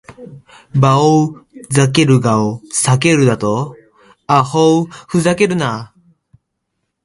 [0.73, 3.75] バオウ・ザケルガを避けるだと！
[4.25, 5.93] アホウ・フザケルナ！